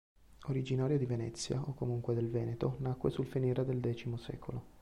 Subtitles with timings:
[0.49, 4.63] Originario di Venezia o comunque del Veneto, nacque sul finire del X secolo.